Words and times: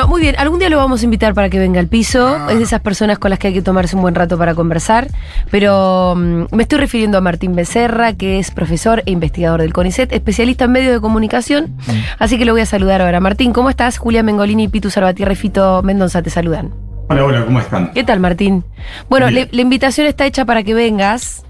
Bueno, 0.00 0.12
muy 0.12 0.22
bien. 0.22 0.34
Algún 0.38 0.58
día 0.58 0.70
lo 0.70 0.78
vamos 0.78 1.02
a 1.02 1.04
invitar 1.04 1.34
para 1.34 1.50
que 1.50 1.58
venga 1.58 1.78
al 1.78 1.86
piso. 1.86 2.48
Es 2.48 2.56
de 2.56 2.64
esas 2.64 2.80
personas 2.80 3.18
con 3.18 3.28
las 3.28 3.38
que 3.38 3.48
hay 3.48 3.52
que 3.52 3.60
tomarse 3.60 3.96
un 3.96 4.00
buen 4.02 4.14
rato 4.14 4.38
para 4.38 4.54
conversar. 4.54 5.08
Pero 5.50 6.14
mm, 6.16 6.44
me 6.56 6.62
estoy 6.62 6.78
refiriendo 6.78 7.18
a 7.18 7.20
Martín 7.20 7.54
Becerra, 7.54 8.14
que 8.14 8.38
es 8.38 8.50
profesor 8.50 9.02
e 9.04 9.10
investigador 9.10 9.60
del 9.60 9.74
CONICET, 9.74 10.10
especialista 10.14 10.64
en 10.64 10.72
medios 10.72 10.94
de 10.94 11.00
comunicación. 11.02 11.76
Así 12.18 12.38
que 12.38 12.46
lo 12.46 12.52
voy 12.52 12.62
a 12.62 12.66
saludar 12.66 13.02
ahora. 13.02 13.20
Martín, 13.20 13.52
¿cómo 13.52 13.68
estás? 13.68 13.98
Julia 13.98 14.22
Mengolini, 14.22 14.68
Pitu 14.68 14.88
Salvatierra 14.88 15.34
y 15.34 15.36
Fito 15.36 15.82
Mendoza 15.82 16.22
te 16.22 16.30
saludan. 16.30 16.70
Hola, 17.10 17.22
hola, 17.24 17.44
¿cómo 17.44 17.60
están? 17.60 17.90
¿Qué 17.92 18.02
tal, 18.02 18.20
Martín? 18.20 18.64
Bueno, 19.10 19.28
le- 19.28 19.48
la 19.52 19.60
invitación 19.60 20.06
está 20.06 20.24
hecha 20.24 20.46
para 20.46 20.62
que 20.62 20.72
vengas 20.72 21.44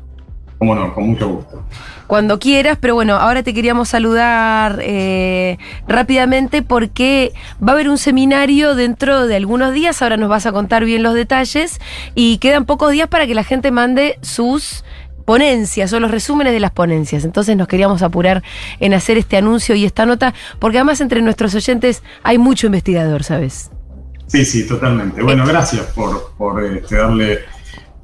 Cómo 0.59 0.75
no, 0.75 0.93
con 0.93 1.09
mucho 1.11 1.29
gusto. 1.29 1.63
Cuando 2.11 2.41
quieras, 2.41 2.77
pero 2.81 2.97
bueno, 2.97 3.15
ahora 3.15 3.45
te 3.45 3.55
queríamos 3.55 3.89
saludar 3.89 4.81
eh, 4.83 5.59
rápidamente 5.87 6.61
porque 6.61 7.33
va 7.63 7.71
a 7.71 7.75
haber 7.77 7.89
un 7.89 7.99
seminario 7.99 8.75
dentro 8.75 9.29
de 9.29 9.37
algunos 9.37 9.73
días, 9.73 10.03
ahora 10.03 10.17
nos 10.17 10.29
vas 10.29 10.45
a 10.45 10.51
contar 10.51 10.85
bien 10.85 11.05
los 11.05 11.15
detalles 11.15 11.81
y 12.17 12.39
quedan 12.39 12.65
pocos 12.65 12.91
días 12.91 13.07
para 13.07 13.29
que 13.29 13.35
la 13.37 13.45
gente 13.45 13.71
mande 13.71 14.19
sus 14.23 14.83
ponencias 15.25 15.93
o 15.93 16.01
los 16.01 16.11
resúmenes 16.11 16.53
de 16.53 16.59
las 16.59 16.73
ponencias. 16.73 17.25
Entonces 17.25 17.57
nos 17.57 17.69
queríamos 17.69 18.03
apurar 18.03 18.43
en 18.81 18.93
hacer 18.93 19.17
este 19.17 19.37
anuncio 19.37 19.77
y 19.77 19.85
esta 19.85 20.05
nota, 20.05 20.35
porque 20.59 20.79
además 20.79 21.01
entre 21.01 21.23
nuestros 21.23 21.55
oyentes 21.55 22.03
hay 22.25 22.39
mucho 22.39 22.67
investigador, 22.67 23.23
¿sabes? 23.23 23.71
Sí, 24.27 24.45
sí, 24.45 24.67
totalmente. 24.67 25.23
Bueno, 25.23 25.47
gracias 25.47 25.83
por, 25.95 26.33
por 26.37 26.65
este, 26.65 26.97
darle 26.97 27.39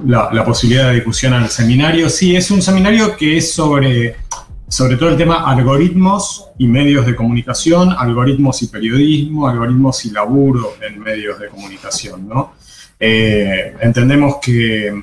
la, 0.04 0.44
posibilidad 0.44 0.88
de 0.88 0.96
discusión 0.96 1.32
al 1.32 1.48
seminario. 1.48 2.08
Sí, 2.08 2.36
es 2.36 2.50
un 2.50 2.62
seminario 2.62 3.16
que 3.16 3.38
es 3.38 3.52
sobre, 3.52 4.16
sobre 4.68 4.96
todo 4.96 5.10
el 5.10 5.16
tema 5.16 5.48
algoritmos 5.48 6.48
y 6.58 6.66
medios 6.66 7.06
de 7.06 7.14
comunicación, 7.14 7.94
algoritmos 7.96 8.62
y 8.62 8.68
periodismo, 8.68 9.48
algoritmos 9.48 10.04
y 10.04 10.10
laburo 10.10 10.74
en 10.86 11.00
medios 11.00 11.38
de 11.38 11.48
comunicación, 11.48 12.28
¿no? 12.28 12.54
Eh, 12.98 13.74
entendemos 13.80 14.36
que 14.42 15.02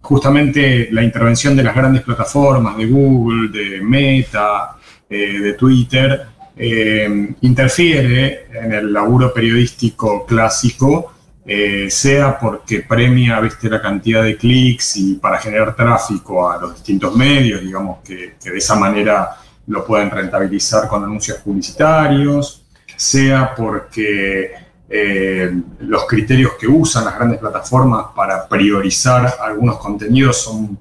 justamente 0.00 0.88
la 0.90 1.02
intervención 1.02 1.56
de 1.56 1.62
las 1.62 1.74
grandes 1.74 2.02
plataformas, 2.02 2.76
de 2.76 2.86
Google, 2.86 3.48
de 3.48 3.80
Meta, 3.80 4.76
eh, 5.08 5.38
de 5.38 5.52
Twitter, 5.54 6.26
eh, 6.56 7.34
interfiere 7.40 8.46
en 8.52 8.72
el 8.72 8.92
laburo 8.92 9.32
periodístico 9.32 10.24
clásico, 10.26 11.13
eh, 11.46 11.90
sea 11.90 12.38
porque 12.38 12.80
premia 12.80 13.38
¿viste, 13.40 13.68
la 13.68 13.82
cantidad 13.82 14.22
de 14.22 14.36
clics 14.36 14.96
y 14.96 15.14
para 15.16 15.38
generar 15.38 15.76
tráfico 15.76 16.50
a 16.50 16.58
los 16.58 16.74
distintos 16.74 17.14
medios, 17.14 17.60
digamos 17.60 17.98
que, 18.02 18.36
de 18.42 18.56
esa 18.56 18.74
manera 18.76 19.36
lo 19.66 19.84
pueden 19.84 20.10
rentabilizar 20.10 20.88
con 20.88 21.04
anuncios 21.04 21.38
publicitarios, 21.38 22.64
sea 22.96 23.54
porque 23.54 24.52
eh, 24.88 25.50
los 25.80 26.06
criterios 26.06 26.52
que 26.58 26.66
usan 26.66 27.04
las 27.04 27.16
grandes 27.16 27.38
plataformas 27.38 28.06
para 28.14 28.48
priorizar 28.48 29.34
algunos 29.40 29.78
contenidos 29.78 30.42
son 30.42 30.78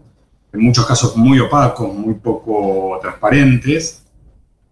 en 0.53 0.61
muchos 0.61 0.85
casos 0.85 1.17
muy 1.17 1.39
opacos, 1.39 1.93
muy 1.93 2.13
poco 2.13 2.99
transparentes, 3.01 4.03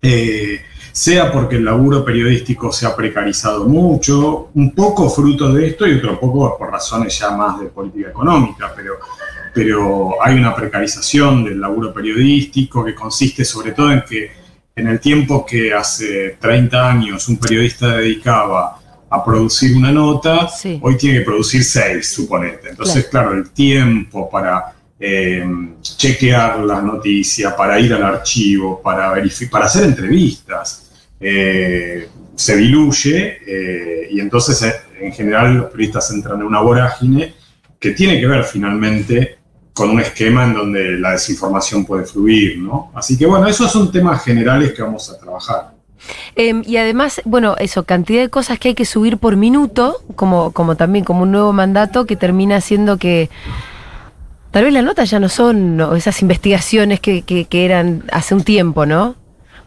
eh, 0.01 0.61
sea 0.91 1.31
porque 1.31 1.55
el 1.57 1.65
laburo 1.65 2.03
periodístico 2.03 2.71
se 2.71 2.85
ha 2.85 2.95
precarizado 2.95 3.65
mucho, 3.67 4.49
un 4.53 4.71
poco 4.73 5.09
fruto 5.09 5.53
de 5.53 5.67
esto 5.67 5.87
y 5.87 5.95
otro 5.95 6.19
poco 6.19 6.57
por 6.57 6.71
razones 6.71 7.17
ya 7.17 7.31
más 7.31 7.59
de 7.59 7.67
política 7.67 8.09
económica, 8.09 8.73
pero, 8.75 8.99
pero 9.53 10.23
hay 10.23 10.35
una 10.35 10.55
precarización 10.55 11.43
del 11.43 11.59
laburo 11.61 11.93
periodístico 11.93 12.83
que 12.83 12.93
consiste 12.95 13.45
sobre 13.45 13.71
todo 13.71 13.91
en 13.91 14.03
que 14.07 14.31
en 14.75 14.87
el 14.87 14.99
tiempo 14.99 15.45
que 15.45 15.73
hace 15.73 16.37
30 16.39 16.89
años 16.89 17.27
un 17.27 17.37
periodista 17.37 17.97
dedicaba 17.97 18.77
a 19.09 19.25
producir 19.25 19.75
una 19.75 19.91
nota, 19.91 20.47
Sí. 20.47 20.79
hoy 20.81 20.95
tiene 20.97 21.19
que 21.19 21.25
producir 21.25 21.65
seis, 21.65 22.13
suponete. 22.13 22.69
Entonces, 22.69 23.05
claro, 23.07 23.33
el 23.33 23.49
tiempo 23.49 24.29
para 24.29 24.73
eh, 25.03 25.43
chequear 25.81 26.59
la 26.59 26.79
noticia, 26.79 27.55
para 27.55 27.79
ir 27.79 27.91
al 27.93 28.03
archivo, 28.03 28.79
para, 28.83 29.13
hacer 29.63 29.85
entrevistas, 29.85 30.91
eh, 31.19 32.07
se 32.35 32.57
diluye 32.57 33.39
eh, 33.45 34.07
y 34.11 34.19
entonces 34.19 34.63
en 34.99 35.11
general 35.11 35.57
los 35.57 35.71
periodistas 35.71 36.11
entran 36.11 36.39
en 36.39 36.45
una 36.45 36.61
vorágine 36.61 37.33
que 37.79 37.91
tiene 37.91 38.19
que 38.19 38.27
ver 38.27 38.43
finalmente 38.43 39.37
con 39.73 39.89
un 39.89 39.99
esquema 40.01 40.43
en 40.43 40.53
donde 40.53 40.91
la 40.99 41.13
desinformación 41.13 41.83
puede 41.83 42.05
fluir, 42.05 42.59
¿no? 42.59 42.91
Así 42.93 43.17
que 43.17 43.25
bueno, 43.25 43.47
esos 43.47 43.71
son 43.71 43.91
temas 43.91 44.23
generales 44.23 44.73
que 44.73 44.83
vamos 44.83 45.09
a 45.09 45.17
trabajar. 45.17 45.71
Eh, 46.35 46.61
y 46.65 46.77
además, 46.77 47.21
bueno, 47.25 47.55
eso, 47.57 47.83
cantidad 47.83 48.21
de 48.21 48.29
cosas 48.29 48.59
que 48.59 48.69
hay 48.69 48.75
que 48.75 48.85
subir 48.85 49.17
por 49.17 49.35
minuto, 49.35 50.03
como, 50.15 50.51
como 50.51 50.75
también 50.75 51.05
como 51.05 51.23
un 51.23 51.31
nuevo 51.31 51.53
mandato 51.53 52.05
que 52.05 52.15
termina 52.15 52.57
haciendo 52.57 52.97
que 52.97 53.29
tal 54.51 54.63
vez 54.65 54.73
las 54.73 54.83
notas 54.83 55.09
ya 55.09 55.19
no 55.19 55.29
son 55.29 55.77
¿no? 55.77 55.95
esas 55.95 56.21
investigaciones 56.21 56.99
que, 56.99 57.21
que- 57.23 57.45
que 57.45 57.65
eran 57.65 58.03
hace 58.11 58.35
un 58.35 58.43
tiempo, 58.43 58.85
¿no? 58.85 59.15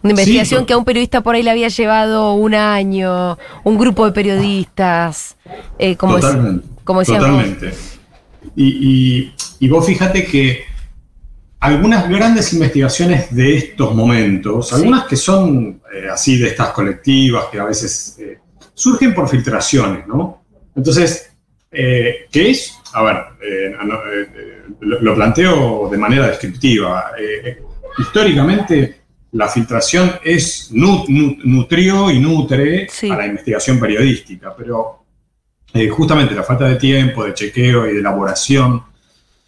Una 0.03 0.11
investigación 0.13 0.67
que 0.67 0.75
a 0.75 0.77
un 0.77 0.85
periodista 0.85 1.23
por 1.23 1.35
ahí 1.35 1.43
le 1.43 1.51
había 1.51 1.69
llevado 1.69 2.35
un 2.35 2.55
año, 2.55 3.39
un 3.65 3.79
grupo 3.79 4.05
de 4.05 4.13
periodistas, 4.13 5.37
eh, 5.79 5.97
como, 5.97 6.19
es- 6.19 6.23
Totalmente. 6.23 6.67
como 6.85 7.01
decíamos. 7.01 7.27
Totalmente. 7.29 7.73
Y, 8.55 8.67
y- 8.67 9.35
y 9.61 9.69
vos 9.69 9.87
fíjate 9.87 10.27
que 10.27 10.65
algunas 11.61 12.07
grandes 12.11 12.53
investigaciones 12.53 13.35
de 13.35 13.57
estos 13.57 13.95
momentos, 13.95 14.69
Sí. 14.69 14.75
algunas 14.75 15.05
que 15.07 15.17
son 15.17 15.81
eh, 15.95 16.09
así 16.13 16.37
de 16.37 16.49
estas 16.49 16.69
colectivas, 16.71 17.47
que 17.51 17.59
a 17.59 17.65
veces 17.65 18.17
eh, 18.21 18.39
surgen 18.75 19.15
por 19.15 19.29
filtraciones, 19.31 20.07
¿no? 20.07 20.43
Entonces, 20.77 21.31
eh, 21.73 22.27
¿qué 22.31 22.51
es? 22.51 22.75
A 22.95 23.03
ver, 23.03 23.17
eh, 23.43 23.75
eh, 23.75 24.27
eh, 24.37 24.63
lo, 24.81 25.01
lo 25.01 25.15
planteo 25.15 25.89
de 25.91 25.99
manera 25.99 26.29
descriptiva. 26.29 27.11
Eh, 27.19 27.59
históricamente, 27.99 29.01
la 29.33 29.49
filtración 29.49 30.13
es 30.23 30.69
nu- 30.73 31.05
nu- 31.09 31.37
nutrió 31.45 32.11
y 32.11 32.21
nutre 32.21 32.87
Sí. 32.89 33.11
a 33.11 33.17
la 33.17 33.27
investigación 33.27 33.81
periodística, 33.81 34.55
pero 34.57 35.05
eh, 35.73 35.89
justamente 35.89 36.35
la 36.37 36.45
falta 36.45 36.67
de 36.69 36.77
tiempo, 36.77 37.25
de 37.25 37.35
chequeo 37.35 37.89
y 37.89 37.95
de 37.95 37.99
elaboración 37.99 38.85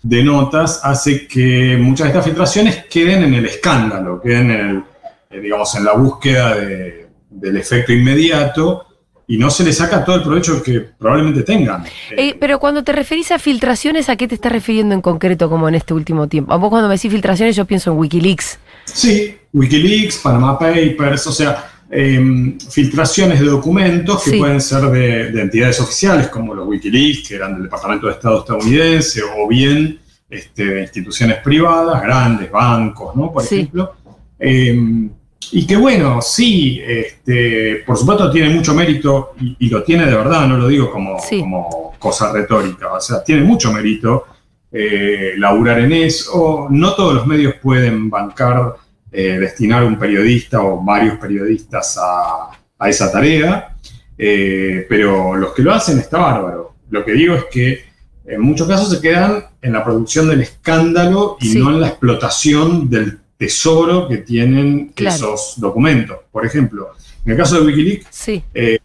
de 0.03 0.25
notas 0.25 0.81
hace 0.83 1.27
que 1.29 1.77
muchas 1.81 2.07
de 2.07 2.11
estas 2.11 2.25
filtraciones 2.25 2.85
queden 2.87 3.23
en 3.25 3.35
el 3.35 3.47
escándalo, 3.47 4.21
queden 4.21 4.51
en, 4.51 4.61
el, 4.71 4.83
eh, 5.31 5.41
digamos, 5.41 5.73
en 5.77 5.85
la 5.85 5.93
búsqueda 5.93 6.57
de- 6.57 7.07
del 7.31 7.57
efecto 7.57 7.93
inmediato 7.93 8.87
y 9.29 9.39
no 9.39 9.51
se 9.51 9.65
le 9.65 9.73
saca 9.73 10.05
todo 10.05 10.17
el 10.17 10.23
provecho 10.23 10.63
que 10.63 10.81
probablemente 10.81 11.43
tengan. 11.43 11.85
Eh, 12.17 12.37
pero 12.39 12.59
cuando 12.61 12.85
te 12.85 12.93
referís 12.93 13.33
a 13.33 13.39
filtraciones, 13.39 14.09
¿a 14.09 14.17
qué 14.17 14.29
te 14.29 14.35
estás 14.37 14.53
refiriendo 14.53 14.95
en 14.95 15.01
concreto 15.01 15.49
como 15.51 15.69
en 15.69 15.75
este 15.75 15.95
último 15.95 16.29
tiempo? 16.29 16.53
A 16.53 16.57
vos 16.57 16.71
cuando 16.71 16.89
me 16.89 16.95
decís 16.95 17.11
filtraciones 17.11 17.57
yo 17.57 17.65
pienso 17.65 17.91
en 17.93 17.99
Wikileaks. 17.99 18.59
Sí, 18.85 19.35
Wikileaks, 19.53 20.19
Panama 20.19 20.57
Papers, 20.59 21.27
o 21.27 21.33
sea, 21.33 21.71
em, 21.91 22.59
filtraciones 22.61 23.41
de 23.41 23.47
documentos 23.47 24.23
que 24.23 24.31
Sí. 24.31 24.39
pueden 24.39 24.61
ser 24.61 24.83
de, 24.91 25.31
de 25.33 25.43
entidades 25.43 25.81
oficiales 25.81 26.29
como 26.29 26.55
los 26.55 26.67
Wikileaks, 26.69 27.29
que 27.29 27.35
eran 27.35 27.55
del 27.55 27.65
Departamento 27.65 28.07
de 28.07 28.13
Estado 28.13 28.41
estadounidense, 28.41 29.23
o 29.23 29.49
bien 29.49 29.99
este, 30.29 30.65
de 30.65 30.83
instituciones 30.83 31.39
privadas, 31.39 32.03
grandes 32.03 32.51
bancos, 32.51 33.15
¿no? 33.17 33.33
Por 33.33 33.43
Sí. 33.45 33.57
ejemplo. 33.57 33.93
Em, 34.39 35.11
y 35.53 35.67
que 35.67 35.77
bueno, 35.77 36.21
sí, 36.23 36.81
este, 36.87 37.83
por 37.87 37.97
supuesto 37.97 38.31
tiene 38.31 38.51
mucho 38.55 38.75
mérito, 38.75 39.35
y, 39.41 39.57
y 39.61 39.69
lo 39.69 39.83
tiene 39.83 40.07
de 40.07 40.17
verdad, 40.17 40.47
no 40.47 40.57
lo 40.57 40.67
digo 40.69 40.91
como, 40.91 41.19
Sí. 41.21 41.41
como 41.41 41.95
cosa 41.99 42.33
retórica, 42.33 42.93
o 42.93 43.01
sea, 43.01 43.23
tiene 43.23 43.43
mucho 43.43 43.73
mérito 43.73 44.25
eh, 44.73 45.33
laburar 45.39 45.79
en 45.81 45.93
eso. 45.93 46.67
No 46.71 46.95
todos 46.95 47.15
los 47.15 47.27
medios 47.27 47.55
pueden 47.63 48.11
bancar, 48.11 48.75
eh, 49.13 49.39
destinar 49.39 49.85
un 49.85 49.99
periodista 49.99 50.61
o 50.63 50.83
varios 50.85 51.17
periodistas 51.19 51.97
a, 51.99 52.51
a 52.79 52.89
esa 52.89 53.11
tarea, 53.11 53.75
eh, 54.19 54.85
pero 54.89 55.35
los 55.37 55.53
que 55.55 55.63
lo 55.63 55.73
hacen 55.73 55.99
está 55.99 56.19
bárbaro. 56.19 56.75
Lo 56.91 57.05
que 57.05 57.13
digo 57.13 57.35
es 57.37 57.45
que 57.51 57.85
en 58.27 58.41
muchos 58.41 58.67
casos 58.69 58.91
se 58.91 59.01
quedan 59.01 59.45
en 59.63 59.73
la 59.73 59.85
producción 59.85 60.29
del 60.29 60.43
escándalo 60.43 61.37
y 61.41 61.51
Sí. 61.51 61.59
no 61.61 61.71
en 61.71 61.81
la 61.81 61.89
explotación 61.89 62.91
del 62.91 63.21
tesoro 63.37 64.09
que 64.09 64.19
tienen 64.19 64.93
Claro. 64.95 65.15
esos 65.17 65.55
documentos. 65.59 66.19
Por 66.33 66.47
ejemplo, 66.47 66.91
en 67.25 67.33
el 67.33 67.37
caso 67.39 67.61
de 67.61 67.67
Wikileaks, 67.67 68.07
Sí, 68.11 68.43
eh, 68.55 68.79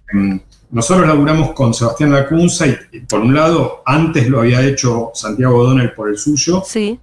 nosotros 0.72 1.08
laburamos 1.08 1.52
con 1.54 1.74
Sebastián 1.74 2.12
Lacunza 2.12 2.66
y, 2.68 2.78
y, 2.92 3.00
por 3.02 3.20
un 3.20 3.34
lado, 3.36 3.82
antes 3.86 4.28
lo 4.30 4.40
había 4.42 4.62
hecho 4.66 5.12
Santiago 5.14 5.58
O'Donnell 5.60 5.94
por 5.94 6.10
el 6.10 6.18
suyo, 6.18 6.64
sí, 6.66 7.00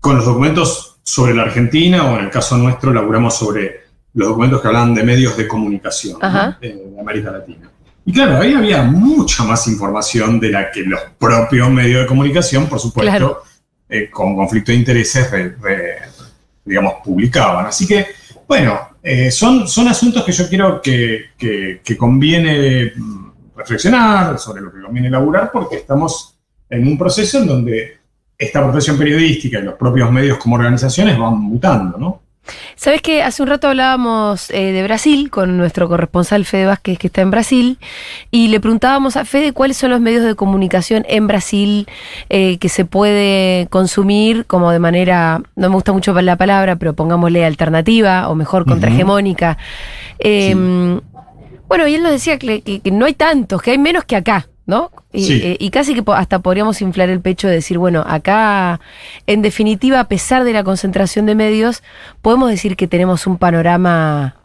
con 0.00 0.16
los 0.16 0.24
documentos 0.26 0.98
sobre 1.02 1.34
la 1.34 1.42
Argentina, 1.42 2.10
o 2.10 2.18
en 2.18 2.24
el 2.26 2.30
caso 2.30 2.56
nuestro, 2.56 2.92
laburamos 2.92 3.36
sobre 3.36 3.84
los 4.14 4.28
documentos 4.28 4.60
que 4.60 4.68
hablaban 4.68 4.94
de 4.94 5.02
medios 5.02 5.36
de 5.36 5.46
comunicación 5.48 6.18
¿no? 6.20 6.56
Eh, 6.60 6.76
de 6.94 7.00
América 7.00 7.30
Latina. 7.32 7.70
Y 8.06 8.12
claro, 8.12 8.38
ahí 8.38 8.52
había 8.52 8.82
mucha 8.82 9.44
más 9.44 9.66
información 9.66 10.38
de 10.38 10.50
la 10.50 10.70
que 10.70 10.82
los 10.82 11.00
propios 11.18 11.70
medios 11.70 12.02
de 12.02 12.06
comunicación, 12.06 12.66
por 12.68 12.78
supuesto, 12.78 13.10
Claro. 13.10 13.42
eh, 13.88 14.10
con 14.10 14.36
conflicto 14.36 14.72
de 14.72 14.78
intereses, 14.78 15.30
re- 15.30 15.56
re- 15.60 15.96
digamos, 16.64 16.94
publicaban. 17.04 17.66
Así 17.66 17.86
que, 17.86 18.06
bueno, 18.48 18.78
eh, 19.02 19.30
son, 19.30 19.68
son 19.68 19.88
asuntos 19.88 20.24
que 20.24 20.32
yo 20.32 20.48
quiero 20.48 20.80
que, 20.80 21.26
que- 21.36 21.80
que 21.84 21.96
conviene 21.96 22.92
mm, 22.96 23.24
reflexionar, 23.56 24.38
sobre 24.38 24.62
lo 24.62 24.72
que 24.72 24.80
conviene 24.82 25.08
elaborar, 25.08 25.50
porque 25.52 25.76
estamos 25.76 26.36
en 26.70 26.86
un 26.88 26.96
proceso 26.98 27.38
en 27.38 27.46
donde 27.46 27.98
esta 28.36 28.62
profesión 28.62 28.98
periodística 28.98 29.58
y 29.58 29.62
los 29.62 29.74
propios 29.74 30.10
medios 30.10 30.38
como 30.38 30.56
organizaciones 30.56 31.18
van 31.18 31.38
mutando, 31.38 31.98
¿no? 31.98 32.22
Sabes 32.76 33.00
que 33.00 33.22
hace 33.22 33.42
un 33.42 33.48
rato 33.48 33.68
hablábamos 33.68 34.50
eh, 34.50 34.72
de 34.72 34.82
Brasil 34.82 35.30
con 35.30 35.56
nuestro 35.56 35.88
corresponsal 35.88 36.44
Fede 36.44 36.66
Vázquez, 36.66 36.98
que 36.98 37.06
está 37.06 37.22
en 37.22 37.30
Brasil, 37.30 37.78
y 38.30 38.48
le 38.48 38.60
preguntábamos 38.60 39.16
a 39.16 39.24
Fede 39.24 39.52
cuáles 39.52 39.76
son 39.78 39.90
los 39.90 40.00
medios 40.00 40.24
de 40.24 40.34
comunicación 40.34 41.04
en 41.08 41.26
Brasil 41.26 41.86
eh, 42.28 42.58
que 42.58 42.68
se 42.68 42.84
puede 42.84 43.66
consumir 43.70 44.44
como 44.46 44.70
de 44.70 44.78
manera, 44.78 45.40
no 45.56 45.68
me 45.70 45.74
gusta 45.74 45.92
mucho 45.92 46.12
la 46.20 46.36
palabra, 46.36 46.76
pero 46.76 46.92
pongámosle 46.94 47.44
alternativa 47.44 48.28
o 48.28 48.34
mejor 48.34 48.66
contrahegemónica. 48.66 49.56
Eh, 50.18 50.54
Bueno, 51.66 51.88
y 51.88 51.94
él 51.94 52.02
nos 52.02 52.12
decía 52.12 52.38
que, 52.38 52.60
que- 52.60 52.80
que 52.80 52.90
no 52.90 53.06
hay 53.06 53.14
tantos, 53.14 53.62
que 53.62 53.70
hay 53.70 53.78
menos 53.78 54.04
que 54.04 54.16
acá. 54.16 54.46
¿No? 54.66 54.90
Y, 55.12 55.24
Sí. 55.24 55.40
eh, 55.44 55.56
y 55.60 55.68
casi 55.70 55.94
que 55.94 56.02
hasta 56.12 56.38
podríamos 56.38 56.80
inflar 56.80 57.10
el 57.10 57.20
pecho 57.20 57.48
de 57.48 57.54
decir, 57.54 57.76
bueno, 57.76 58.02
acá, 58.06 58.80
en 59.26 59.42
definitiva, 59.42 60.00
a 60.00 60.08
pesar 60.08 60.42
de 60.44 60.54
la 60.54 60.64
concentración 60.64 61.26
de 61.26 61.34
medios, 61.34 61.82
podemos 62.22 62.48
decir 62.48 62.74
que 62.76 62.86
tenemos 62.88 63.26
un 63.26 63.36
panorama. 63.36 64.36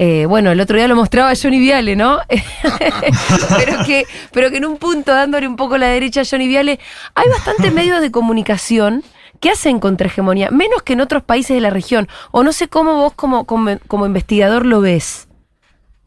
eh, 0.00 0.26
bueno, 0.26 0.50
el 0.50 0.60
otro 0.60 0.76
día 0.76 0.88
lo 0.88 0.96
mostraba 0.96 1.32
Johnny 1.40 1.60
Viale, 1.60 1.94
¿no? 1.94 2.18
pero, 3.56 3.84
que, 3.84 4.04
pero 4.32 4.50
que 4.50 4.56
en 4.56 4.64
un 4.64 4.76
punto, 4.78 5.12
dándole 5.12 5.46
un 5.46 5.54
poco 5.56 5.78
la 5.78 5.86
derecha 5.86 6.22
a 6.22 6.24
Johnny 6.28 6.48
Viale, 6.48 6.80
hay 7.14 7.28
bastantes 7.28 7.72
medios 7.72 8.00
de 8.00 8.10
comunicación 8.10 9.04
que 9.40 9.50
hacen 9.50 9.78
contrahegemonía, 9.80 10.50
menos 10.50 10.82
que 10.82 10.92
en 10.94 11.00
otros 11.00 11.22
países 11.22 11.54
de 11.54 11.60
la 11.60 11.70
región. 11.70 12.08
O 12.32 12.42
no 12.42 12.52
sé 12.52 12.68
cómo 12.68 12.96
vos, 12.96 13.12
como, 13.14 13.44
como, 13.44 13.78
como 13.86 14.06
investigador, 14.06 14.66
lo 14.66 14.80
ves. 14.80 15.28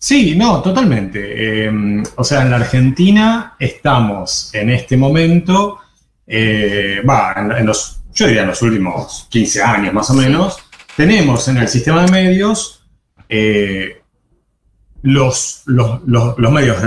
Sí, 0.08 0.36
no, 0.36 0.62
totalmente. 0.62 1.20
Eh, 1.66 2.04
o 2.16 2.24
sea, 2.24 2.44
en 2.44 2.52
la 2.52 2.58
Argentina 2.58 3.56
estamos 3.60 4.54
en 4.54 4.70
este 4.70 4.98
momento, 4.98 5.80
eh, 6.28 7.02
va, 7.10 7.34
en, 7.36 7.52
en 7.52 7.66
los, 7.66 8.02
yo 8.14 8.28
diría 8.28 8.44
en 8.44 8.50
los 8.50 8.62
últimos 8.62 9.26
15 9.32 9.64
años 9.64 9.94
más 9.96 10.12
o 10.12 10.14
menos, 10.14 10.58
tenemos 10.96 11.48
en 11.48 11.58
el 11.58 11.68
sistema 11.68 12.06
de 12.06 12.12
medios 12.12 12.84
eh, 13.30 14.04
los, 15.02 15.64
los, 15.66 16.02
los- 16.06 16.38
los 16.38 16.52
medios 16.52 16.78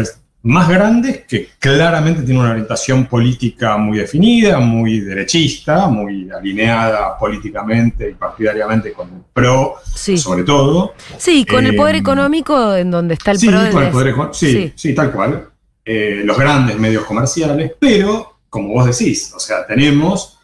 más 0.43 0.69
grandes 0.69 1.25
que 1.26 1.49
claramente 1.58 2.23
tienen 2.23 2.40
una 2.43 2.50
orientación 2.52 3.06
política 3.06 3.76
muy 3.76 3.99
definida, 3.99 4.58
muy 4.61 5.00
derechista, 5.00 5.88
muy 5.88 6.31
alineada 6.31 7.19
políticamente 7.19 8.11
y 8.11 8.14
partidariamente 8.14 8.93
con 8.93 9.08
el 9.08 9.20
PRO, 9.32 9.75
Sí. 9.94 10.17
sobre 10.17 10.44
todo. 10.44 10.94
Sí, 11.19 11.44
con 11.44 11.67
el 11.67 11.75
poder 11.75 11.96
Eh, 11.96 11.99
económico 11.99 12.75
en 12.75 12.90
donde 12.90 13.14
está 13.14 13.32
el 13.32 13.38
sí, 13.38 13.49
pro 13.49 13.58
con 13.73 13.82
el 13.82 13.90
poder 13.90 14.14
Sí. 14.32 14.73
sí, 14.75 14.94
tal 14.94 15.11
cual. 15.11 15.49
Eh, 15.85 16.23
los 16.25 16.38
grandes 16.38 16.79
medios 16.79 17.05
comerciales, 17.05 17.73
pero, 17.79 18.38
como 18.49 18.69
vos 18.75 18.87
decís, 18.87 19.32
o 19.35 19.40
sea, 19.40 19.67
tenemos 19.67 20.38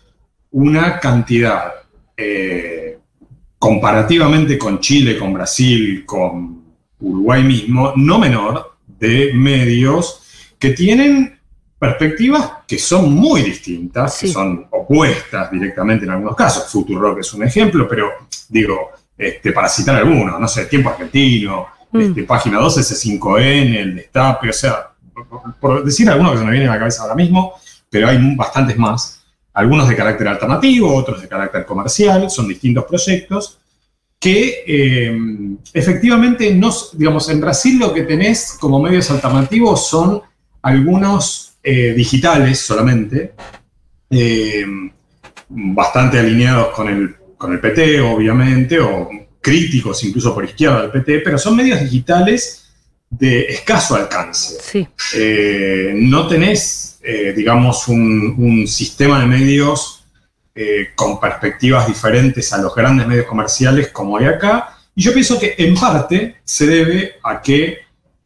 una 0.51 0.99
cantidad 0.99 1.73
eh, 2.17 2.99
comparativamente 3.59 4.59
con 4.59 4.79
Chile, 4.81 5.19
con 5.19 5.33
Brasil, 5.33 6.05
con 6.07 6.63
Uruguay 7.01 7.43
mismo, 7.43 7.93
no 7.97 8.19
menor, 8.19 8.74
de 8.99 9.33
medios 9.35 10.21
que 10.59 10.71
tienen 10.71 11.39
perspectivas 11.79 12.51
que 12.67 12.79
son 12.79 13.13
muy 13.15 13.43
distintas, 13.43 14.15
Sí. 14.15 14.27
que 14.27 14.33
son 14.33 14.67
opuestas 14.71 15.51
directamente 15.51 16.05
en 16.07 16.13
algunos 16.13 16.35
casos. 16.37 16.71
Futurock 16.71 17.19
es 17.21 17.33
un 17.35 17.43
ejemplo, 17.45 17.87
pero 17.89 18.11
digo, 18.49 18.91
este, 19.19 19.53
para 19.53 19.69
citar 19.69 19.97
algunos, 19.97 20.41
no 20.41 20.49
sé, 20.49 20.67
Tiempo 20.67 20.91
Argentino, 20.91 21.67
Mm. 21.93 22.01
este, 22.01 22.23
Página 22.25 22.59
12, 22.59 22.83
C5N, 22.83 23.77
El 23.79 23.97
Destape, 23.97 24.49
o 24.49 24.53
sea, 24.53 24.89
por, 25.29 25.55
por 25.61 25.85
decir 25.85 26.09
algunos 26.11 26.33
que 26.33 26.39
se 26.39 26.45
me 26.45 26.51
vienen 26.53 26.69
a 26.71 26.73
la 26.75 26.79
cabeza 26.79 27.03
ahora 27.03 27.15
mismo, 27.15 27.55
pero 27.91 28.09
hay 28.09 28.19
bastantes 28.35 28.77
más. 28.79 29.21
Algunos 29.53 29.89
de 29.89 29.95
carácter 29.95 30.27
alternativo, 30.27 30.93
otros 30.93 31.23
de 31.23 31.29
carácter 31.29 31.65
comercial, 31.65 32.29
son 32.31 32.49
distintos 32.49 32.85
proyectos 32.85 33.59
que 34.25 34.65
eh, 34.67 35.15
efectivamente, 35.75 36.55
no, 36.55 36.73
digamos, 36.95 37.29
en 37.29 37.43
Brasil 37.43 37.79
lo 37.79 37.93
que 37.93 38.05
tenés 38.05 38.57
como 38.59 38.81
medios 38.81 39.11
alternativos 39.11 39.87
son 39.87 40.23
algunos 40.63 41.59
eh, 41.63 41.93
digitales 41.93 42.59
solamente, 42.59 43.35
eh, 44.09 44.65
bastante 45.51 46.19
alineados 46.19 46.69
con 46.69 46.89
el, 46.89 47.15
con 47.37 47.53
el 47.53 47.61
PT, 47.61 48.01
obviamente, 48.01 48.81
o 48.81 49.11
críticos 49.43 50.03
incluso 50.05 50.35
por 50.35 50.47
izquierda 50.47 50.81
del 50.81 50.91
PT, 50.91 51.21
pero 51.21 51.37
son 51.37 51.57
medios 51.57 51.81
digitales 51.81 52.73
de 53.11 53.41
escaso 53.41 53.95
alcance. 53.95 54.57
Sí, 54.63 54.89
no 55.97 56.27
tenés, 56.29 56.99
digamos, 57.37 57.89
un, 57.89 58.35
un 58.39 58.67
sistema 58.67 59.21
de 59.21 59.27
medios 59.27 59.94
eh, 60.55 60.89
con 60.95 61.19
perspectivas 61.19 61.87
diferentes 61.87 62.53
a 62.53 62.59
los 62.59 62.75
grandes 62.75 63.07
medios 63.07 63.27
comerciales 63.27 63.89
como 63.89 64.17
hay 64.17 64.27
acá. 64.27 64.77
Y 64.95 65.03
yo 65.03 65.13
pienso 65.13 65.39
que 65.39 65.55
en 65.59 65.75
parte 65.75 66.37
se 66.45 66.67
debe 66.67 67.15
a 67.23 67.41
que 67.43 67.79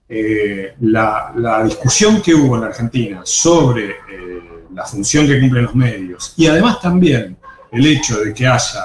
eh, 0.08 0.74
la, 0.80 1.32
discusión 1.64 2.20
que 2.22 2.34
hubo 2.34 2.56
en 2.56 2.62
la 2.62 2.66
Argentina 2.68 3.20
sobre 3.24 3.90
eh, 3.90 4.42
la 4.74 4.84
función 4.84 5.26
que 5.26 5.40
cumplen 5.40 5.64
los 5.64 5.74
medios 5.74 6.34
y 6.36 6.46
además 6.46 6.80
también 6.80 7.36
el 7.72 7.86
hecho 7.86 8.18
de 8.20 8.32
que 8.32 8.46
haya, 8.46 8.84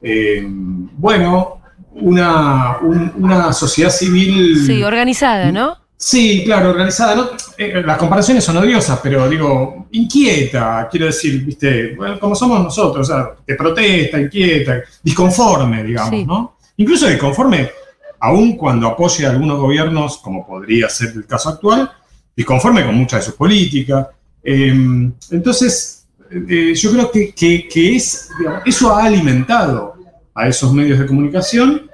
eh, 0.00 0.42
bueno, 0.46 1.60
una, 1.92 2.78
un- 2.78 3.12
una 3.16 3.52
sociedad 3.52 3.90
civil... 3.90 4.64
sí, 4.66 4.82
organizada, 4.82 5.52
¿no? 5.52 5.78
Sí, 6.06 6.42
claro, 6.44 6.68
organizada. 6.70 7.14
¿no? 7.14 7.30
Eh, 7.56 7.82
las 7.82 7.96
comparaciones 7.96 8.44
son 8.44 8.58
odiosas, 8.58 9.00
pero 9.02 9.26
digo, 9.26 9.86
inquieta, 9.92 10.86
quiero 10.90 11.06
decir, 11.06 11.42
viste, 11.42 11.94
bueno, 11.96 12.20
como 12.20 12.34
somos 12.34 12.62
nosotros, 12.62 13.08
o 13.08 13.12
sea, 13.14 13.30
que 13.46 13.54
protesta, 13.54 14.20
inquieta, 14.20 14.82
disconforme, 15.02 15.82
digamos, 15.82 16.10
Sí. 16.10 16.26
¿no? 16.26 16.58
Incluso 16.76 17.06
disconforme, 17.06 17.70
aun 18.20 18.54
cuando 18.54 18.88
apoye 18.88 19.24
a 19.24 19.30
algunos 19.30 19.58
gobiernos, 19.58 20.18
como 20.18 20.46
podría 20.46 20.90
ser 20.90 21.12
el 21.16 21.24
caso 21.26 21.48
actual, 21.48 21.90
disconforme 22.36 22.84
con 22.84 22.94
muchas 22.96 23.20
de 23.20 23.24
sus 23.26 23.34
políticas. 23.36 24.08
Eh, 24.42 25.08
entonces, 25.30 26.06
eh, 26.30 26.74
yo 26.74 26.92
creo 26.92 27.10
que, 27.10 27.32
que- 27.32 27.66
que 27.66 27.96
es, 27.96 28.28
digamos, 28.38 28.60
eso 28.66 28.94
ha 28.94 29.04
alimentado 29.04 29.94
a 30.34 30.48
esos 30.48 30.70
medios 30.74 30.98
de 30.98 31.06
comunicación 31.06 31.90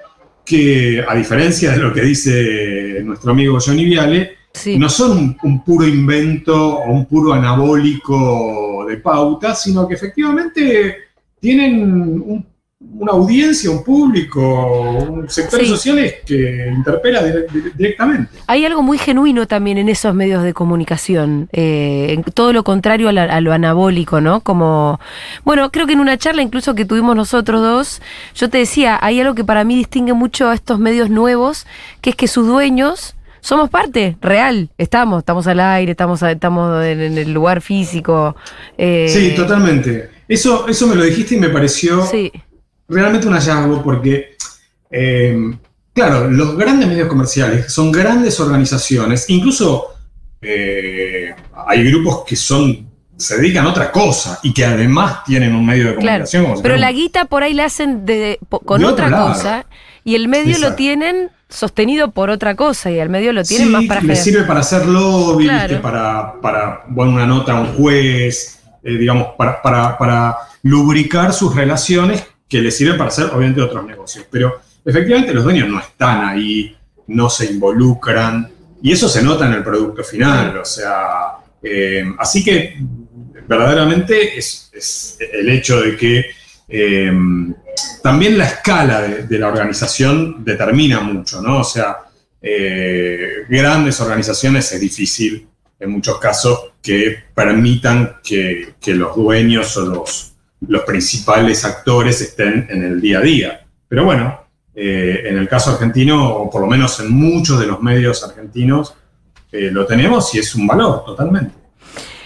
que, 0.51 1.03
a 1.07 1.15
diferencia 1.15 1.71
de 1.71 1.77
lo 1.77 1.93
que 1.93 2.01
dice 2.01 3.01
nuestro 3.03 3.31
amigo 3.31 3.57
Johnny 3.65 3.85
Viale, 3.85 4.31
Sí. 4.53 4.77
no 4.77 4.89
son 4.89 5.17
un, 5.17 5.37
un 5.43 5.63
puro 5.63 5.87
invento 5.87 6.75
o 6.79 6.91
un 6.91 7.05
puro 7.05 7.31
anabólico 7.33 8.85
de 8.85 8.97
pauta, 8.97 9.55
sino 9.55 9.87
que 9.87 9.93
efectivamente 9.95 10.97
tienen 11.39 11.81
un- 11.81 12.45
una 12.93 13.13
audiencia, 13.13 13.71
un 13.71 13.83
público, 13.83 15.01
un 15.09 15.29
sectores 15.29 15.67
Sí. 15.67 15.73
sociales 15.73 16.15
que 16.25 16.67
interpela 16.75 17.21
dire- 17.23 17.47
dire- 17.51 17.71
directamente. 17.75 18.31
Hay 18.47 18.63
algo 18.65 18.81
muy 18.83 18.97
genuino 18.97 19.47
también 19.47 19.77
en 19.79 19.89
esos 19.89 20.13
medios 20.13 20.43
de 20.43 20.53
comunicación, 20.53 21.49
eh, 21.51 22.07
en 22.11 22.23
todo 22.23 22.53
lo 22.53 22.63
contrario 22.63 23.09
a, 23.09 23.11
la- 23.11 23.23
a 23.23 23.41
lo 23.41 23.53
anabólico, 23.53 24.21
¿no? 24.21 24.41
Como, 24.41 24.99
bueno, 25.43 25.71
creo 25.71 25.87
que 25.87 25.93
en 25.93 25.99
una 25.99 26.17
charla 26.17 26.41
incluso 26.43 26.75
que 26.75 26.85
tuvimos 26.85 27.15
nosotros 27.15 27.61
dos, 27.61 28.01
yo 28.35 28.49
te 28.49 28.59
decía, 28.59 28.99
hay 29.01 29.19
algo 29.19 29.33
que 29.35 29.43
para 29.45 29.63
mí 29.63 29.75
distingue 29.75 30.13
mucho 30.13 30.49
a 30.49 30.53
estos 30.53 30.77
medios 30.79 31.09
nuevos, 31.09 31.65
que 32.01 32.11
es 32.11 32.15
que 32.15 32.27
sus 32.27 32.45
dueños 32.45 33.15
somos 33.39 33.69
parte 33.71 34.17
real, 34.21 34.69
estamos, 34.77 35.19
estamos 35.19 35.47
al 35.47 35.59
aire, 35.59 35.91
estamos, 35.91 36.21
estamos 36.21 36.85
en, 36.85 37.01
en 37.01 37.17
el 37.17 37.33
lugar 37.33 37.61
físico. 37.61 38.35
eh, 38.77 39.07
Sí, 39.09 39.33
totalmente. 39.35 40.09
Eso, 40.27 40.67
eso 40.67 40.85
me 40.87 40.95
lo 40.95 41.03
dijiste 41.03 41.35
y 41.35 41.39
me 41.39 41.49
pareció 41.49 42.05
Sí, 42.05 42.31
realmente 42.91 43.27
un 43.27 43.33
hallazgo 43.33 43.81
porque, 43.81 44.35
eh, 44.89 45.35
claro, 45.93 46.29
los 46.29 46.57
grandes 46.57 46.87
medios 46.87 47.07
comerciales 47.07 47.71
son 47.73 47.91
grandes 47.91 48.39
organizaciones, 48.39 49.29
incluso 49.29 49.95
eh, 50.41 51.33
hay 51.67 51.83
grupos 51.91 52.23
que 52.25 52.35
son 52.35 52.91
se 53.21 53.37
dedican 53.37 53.65
a 53.67 53.69
otra 53.69 53.91
cosa 53.91 54.39
y 54.41 54.51
que 54.51 54.65
además 54.65 55.23
tienen 55.25 55.53
un 55.55 55.63
medio 55.63 55.89
de 55.89 55.95
comunicación. 55.95 56.55
Pero 56.63 56.75
la 56.77 56.91
guita 56.91 57.25
por 57.25 57.43
ahí 57.43 57.53
la 57.53 57.65
hacen 57.65 58.03
de, 58.03 58.39
con 58.65 58.81
De 58.81 58.87
otra 58.87 59.11
cosa 59.11 59.65
y 60.03 60.15
el 60.15 60.27
medio 60.27 60.57
lo 60.57 60.73
tienen 60.73 61.29
sostenido 61.47 62.11
por 62.11 62.31
otra 62.31 62.55
cosa 62.55 62.89
y 62.89 62.99
al 62.99 63.09
medio 63.09 63.31
lo 63.31 63.43
tienen 63.43 63.67
Sí, 63.67 63.73
más 63.73 63.85
para 63.85 64.01
le 64.01 64.15
sirve 64.15 64.43
para 64.45 64.61
hacer 64.61 64.87
lobby, 64.87 65.43
Claro. 65.43 65.67
¿viste? 65.67 65.83
para, 65.83 66.41
para 66.41 66.81
bueno, 66.87 67.11
una 67.13 67.27
nota 67.27 67.57
a 67.57 67.61
un 67.61 67.75
juez, 67.75 68.59
eh, 68.83 68.97
digamos, 68.97 69.27
para, 69.37 69.61
para, 69.61 69.97
para 69.99 70.37
lubricar 70.63 71.31
sus 71.33 71.55
relaciones 71.55 72.25
que 72.51 72.61
le 72.61 72.69
sirven 72.69 72.97
para 72.97 73.07
hacer, 73.07 73.27
obviamente, 73.27 73.61
otros 73.61 73.85
negocios. 73.85 74.25
Pero 74.29 74.61
efectivamente 74.83 75.33
los 75.33 75.45
dueños 75.45 75.69
no 75.69 75.79
están 75.79 76.25
ahí, 76.25 76.75
no 77.07 77.29
se 77.29 77.45
involucran, 77.45 78.51
y 78.81 78.91
eso 78.91 79.07
se 79.07 79.23
nota 79.23 79.47
en 79.47 79.53
el 79.53 79.63
producto 79.63 80.03
final. 80.03 80.57
O 80.57 80.65
sea, 80.65 81.37
eh, 81.63 82.03
así 82.19 82.43
que 82.43 82.77
verdaderamente 83.47 84.37
es, 84.37 85.17
el 85.31 85.47
hecho 85.47 85.79
de 85.79 85.95
que 85.95 86.25
eh, 86.67 87.13
también 88.03 88.37
la 88.37 88.47
escala 88.47 89.01
de, 89.01 89.39
la 89.39 89.47
organización 89.47 90.43
determina 90.43 90.99
mucho, 90.99 91.41
¿no? 91.41 91.59
O 91.59 91.63
sea, 91.63 91.99
eh, 92.41 93.45
grandes 93.47 94.01
organizaciones 94.01 94.73
es 94.73 94.81
difícil 94.81 95.47
en 95.79 95.89
muchos 95.89 96.19
casos 96.19 96.73
que 96.81 97.17
permitan 97.33 98.17
que 98.21 98.73
los 98.87 99.15
dueños 99.15 99.77
o 99.77 99.85
los, 99.85 100.30
los 100.67 100.83
principales 100.83 101.65
actores 101.65 102.21
estén 102.21 102.67
en 102.69 102.83
el 102.83 103.01
día 103.01 103.19
a 103.19 103.21
día. 103.21 103.65
Pero 103.87 104.05
bueno, 104.05 104.41
eh, 104.73 105.23
en 105.25 105.37
el 105.37 105.47
caso 105.47 105.71
argentino, 105.71 106.35
o 106.35 106.49
por 106.49 106.61
lo 106.61 106.67
menos 106.67 106.99
en 106.99 107.11
muchos 107.11 107.59
de 107.59 107.67
los 107.67 107.81
medios 107.81 108.23
argentinos, 108.23 108.95
eh, 109.51 109.69
lo 109.71 109.85
tenemos 109.85 110.33
y 110.35 110.39
es 110.39 110.55
un 110.55 110.65
valor 110.65 111.03
totalmente. 111.05 111.53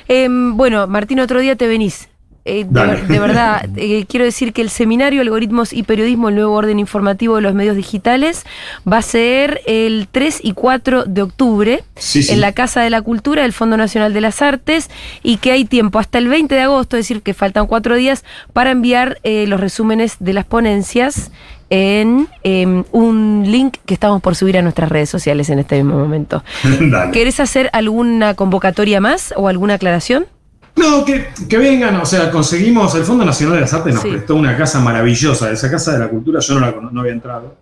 Em, 0.08 0.56
bueno, 0.56 0.86
Martín, 0.86 1.20
otro 1.20 1.40
día 1.40 1.56
te 1.56 1.68
venís. 1.68 2.08
Eh, 2.48 2.64
de, 2.70 3.20
verdad, 3.20 3.68
eh, 3.76 4.06
quiero 4.08 4.24
decir 4.24 4.54
que 4.54 4.62
el 4.62 4.70
seminario 4.70 5.22
Algoritmos 5.22 5.74
y 5.74 5.82
Periodismo, 5.82 6.30
el 6.30 6.36
nuevo 6.36 6.54
orden 6.54 6.78
informativo 6.78 7.38
de 7.38 7.42
los 7.42 7.56
medios 7.56 7.76
digitales, 7.76 8.46
va 8.90 8.98
a 8.98 9.02
ser 9.02 9.62
el 9.66 10.08
3 10.12 10.42
y 10.44 10.54
4 10.54 11.06
de 11.06 11.22
octubre 11.24 11.84
Sí, 11.96 12.22
sí. 12.22 12.34
en 12.34 12.42
la 12.42 12.52
Casa 12.52 12.82
de 12.82 12.92
la 12.92 13.02
Cultura 13.02 13.42
del 13.42 13.52
Fondo 13.52 13.78
Nacional 13.78 14.14
de 14.14 14.22
las 14.22 14.44
Artes 14.44 14.92
y 15.24 15.38
que 15.38 15.52
hay 15.52 15.66
tiempo 15.66 15.98
hasta 15.98 16.20
el 16.20 16.28
20 16.28 16.54
de 16.54 16.62
agosto, 16.62 16.98
es 16.98 17.06
decir, 17.06 17.24
que 17.24 17.34
faltan 17.34 17.66
cuatro 17.66 17.96
días 17.96 18.24
para 18.54 18.70
enviar 18.70 19.18
eh, 19.24 19.48
los 19.48 19.60
resúmenes 19.60 20.18
de 20.20 20.34
las 20.34 20.46
ponencias 20.46 21.32
en 21.72 22.28
em, 22.44 22.84
un 22.92 23.44
link 23.48 23.78
que 23.88 23.96
estamos 23.96 24.22
por 24.22 24.36
subir 24.36 24.56
a 24.60 24.62
nuestras 24.62 24.90
redes 24.90 25.10
sociales 25.10 25.50
en 25.50 25.58
este 25.58 25.78
mismo 25.78 25.98
momento. 25.98 26.44
Dale. 26.80 27.12
¿Querés 27.12 27.40
hacer 27.40 27.72
alguna 27.74 28.36
convocatoria 28.36 29.02
más 29.02 29.34
o 29.36 29.48
alguna 29.48 29.74
aclaración? 29.76 30.28
No, 30.76 31.06
que, 31.06 31.28
que 31.48 31.58
vengan, 31.58 31.96
o 31.98 32.06
sea, 32.06 32.30
conseguimos, 32.30 32.94
el 32.96 33.04
Fondo 33.04 33.24
Nacional 33.26 33.56
de 33.56 33.62
las 33.62 33.74
Artes 33.74 33.94
nos 33.94 34.04
Sí. 34.04 34.10
prestó 34.12 34.36
una 34.36 34.58
casa 34.58 34.80
maravillosa, 34.80 35.52
esa 35.52 35.72
casa 35.72 35.94
de 35.94 36.00
la 36.00 36.10
cultura 36.10 36.40
yo 36.42 36.54
no 36.56 36.60
la 36.60 36.76
no 36.92 37.00
había 37.02 37.14
entrado, 37.14 37.56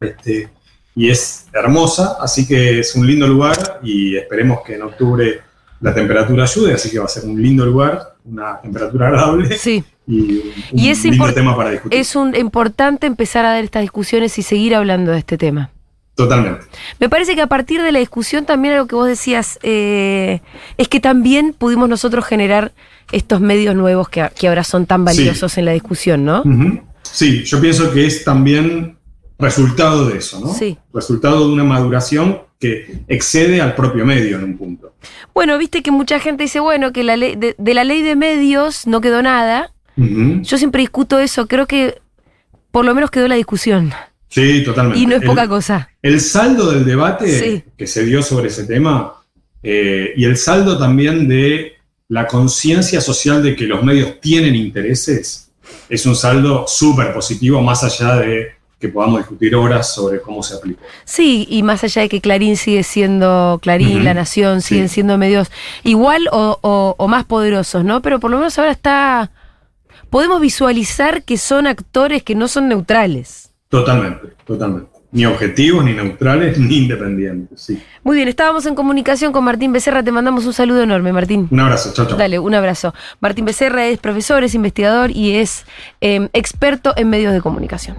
este, 0.00 0.48
y 0.94 1.08
es 1.08 1.46
hermosa, 1.52 2.16
así 2.20 2.46
que 2.46 2.80
es 2.80 2.94
un 2.96 3.06
lindo 3.06 3.26
lugar 3.28 3.80
y 3.82 4.16
esperemos 4.16 4.60
que 4.66 4.74
en 4.74 4.82
octubre 4.82 5.40
la 5.80 5.94
temperatura 5.94 6.44
ayude, 6.44 6.74
así 6.74 6.90
que 6.90 6.98
va 6.98 7.04
a 7.06 7.08
ser 7.08 7.24
un 7.24 7.40
lindo 7.40 7.64
lugar, 7.64 8.14
una 8.24 8.60
temperatura 8.60 9.08
agradable 9.08 9.56
Sí. 9.56 9.82
y 10.06 10.38
un, 10.38 10.52
Y 10.72 10.88
es 10.90 11.02
lindo 11.04 11.32
tema 11.32 11.56
para 11.56 11.70
discutir. 11.70 11.98
Es 11.98 12.14
un, 12.16 12.34
importante 12.36 13.06
empezar 13.06 13.44
a 13.44 13.50
dar 13.52 13.64
estas 13.64 13.82
discusiones 13.82 14.36
y 14.38 14.42
seguir 14.42 14.74
hablando 14.74 15.12
de 15.12 15.18
este 15.18 15.38
tema. 15.38 15.70
Totalmente. 16.14 16.66
Me 17.00 17.08
parece 17.08 17.34
que 17.34 17.40
a 17.40 17.46
partir 17.46 17.82
de 17.82 17.90
la 17.90 17.98
discusión 17.98 18.44
también 18.44 18.74
algo 18.74 18.86
que 18.86 18.94
vos 18.94 19.08
decías 19.08 19.58
eh, 19.62 20.40
es 20.76 20.88
que 20.88 21.00
también 21.00 21.54
pudimos 21.56 21.88
nosotros 21.88 22.24
generar 22.26 22.72
estos 23.12 23.40
medios 23.40 23.74
nuevos 23.74 24.08
que, 24.08 24.22
ahora 24.46 24.64
son 24.64 24.86
tan 24.86 25.04
valiosos 25.04 25.56
en 25.58 25.64
la 25.64 25.72
discusión, 25.72 26.24
¿no? 26.24 26.42
Sí, 27.02 27.44
yo 27.44 27.60
pienso 27.60 27.92
que 27.92 28.06
es 28.06 28.24
también 28.24 28.96
resultado 29.38 30.08
de 30.08 30.18
eso, 30.18 30.40
¿no? 30.40 30.54
Sí. 30.54 30.78
Resultado 30.92 31.46
de 31.46 31.52
una 31.52 31.64
maduración 31.64 32.42
que 32.58 33.00
excede 33.08 33.60
al 33.60 33.74
propio 33.74 34.06
medio 34.06 34.38
en 34.38 34.44
un 34.44 34.56
punto. 34.56 34.94
Bueno, 35.34 35.58
viste 35.58 35.82
que 35.82 35.90
mucha 35.90 36.20
gente 36.20 36.44
dice, 36.44 36.60
bueno, 36.60 36.92
que 36.92 37.02
la 37.02 37.16
ley, 37.16 37.34
de, 37.36 37.54
de 37.58 37.74
la 37.74 37.84
ley 37.84 38.02
de 38.02 38.16
medios 38.16 38.86
no 38.86 39.00
quedó 39.00 39.22
nada. 39.22 39.72
Yo 39.96 40.56
siempre 40.56 40.80
discuto 40.80 41.18
eso, 41.18 41.46
creo 41.46 41.66
que 41.66 42.00
por 42.70 42.84
lo 42.84 42.94
menos 42.94 43.10
quedó 43.10 43.28
la 43.28 43.34
discusión. 43.34 43.92
Sí, 44.34 44.64
totalmente. 44.64 44.98
Y 44.98 45.06
no 45.06 45.16
es 45.16 45.22
El- 45.22 45.28
poca 45.28 45.46
cosa. 45.46 45.90
El 46.00 46.20
saldo 46.20 46.70
del 46.72 46.84
debate 46.86 47.26
Sí. 47.38 47.64
que 47.76 47.86
se 47.86 48.04
dio 48.04 48.22
sobre 48.22 48.48
ese 48.48 48.64
tema 48.64 49.14
eh, 49.62 50.12
y 50.16 50.24
el 50.24 50.36
saldo 50.36 50.78
también 50.78 51.28
de 51.28 51.74
la 52.08 52.26
conciencia 52.26 53.00
social 53.00 53.42
de 53.42 53.54
que 53.54 53.64
los 53.66 53.82
medios 53.82 54.20
tienen 54.20 54.54
intereses 54.56 55.50
es 55.88 56.06
un 56.06 56.16
saldo 56.16 56.64
súper 56.66 57.12
positivo, 57.12 57.60
más 57.62 57.84
allá 57.84 58.16
de 58.16 58.52
que 58.80 58.88
podamos 58.88 59.18
discutir 59.20 59.54
horas 59.54 59.94
sobre 59.94 60.20
cómo 60.20 60.42
se 60.42 60.54
aplicó. 60.56 60.82
Sí, 61.04 61.46
y 61.48 61.62
más 61.62 61.84
allá 61.84 62.02
de 62.02 62.08
que 62.08 62.20
Clarín 62.20 62.56
sigue 62.56 62.82
siendo 62.82 63.60
Clarín. 63.62 64.02
La 64.02 64.12
Nación, 64.14 64.60
siguen 64.62 64.88
Sí. 64.88 64.94
siendo 64.94 65.16
medios 65.18 65.50
igual 65.84 66.26
o, 66.32 66.58
o- 66.62 66.94
o 66.98 67.08
más 67.08 67.24
poderosos, 67.24 67.84
¿no? 67.84 68.02
Pero 68.02 68.18
por 68.18 68.30
lo 68.30 68.38
menos 68.38 68.58
ahora 68.58 68.72
está... 68.72 69.30
Podemos 70.10 70.40
visualizar 70.40 71.22
que 71.22 71.38
son 71.38 71.66
actores 71.68 72.22
que 72.24 72.34
no 72.34 72.48
son 72.48 72.68
neutrales. 72.68 73.51
Totalmente, 73.72 74.28
totalmente. 74.44 74.90
Ni 75.12 75.24
objetivos, 75.24 75.82
ni 75.82 75.94
neutrales, 75.94 76.58
ni 76.58 76.76
independientes. 76.76 77.62
Sí. 77.62 77.82
Muy 78.04 78.16
bien, 78.16 78.28
estábamos 78.28 78.66
en 78.66 78.74
comunicación 78.74 79.32
con 79.32 79.44
Martín 79.44 79.72
Becerra, 79.72 80.02
te 80.02 80.12
mandamos 80.12 80.44
un 80.44 80.52
saludo 80.52 80.82
enorme, 80.82 81.10
Martín. 81.10 81.48
Un 81.50 81.60
abrazo, 81.60 81.90
chao, 81.94 82.06
chao. 82.06 82.18
Dale, 82.18 82.38
un 82.38 82.54
abrazo. 82.54 82.92
Martín 83.20 83.46
Becerra 83.46 83.86
es 83.86 83.98
profesor, 83.98 84.44
es 84.44 84.54
investigador 84.54 85.10
y 85.10 85.36
es 85.36 85.64
eh, 86.02 86.28
experto 86.34 86.92
en 86.98 87.08
medios 87.08 87.32
de 87.32 87.40
comunicación. 87.40 87.96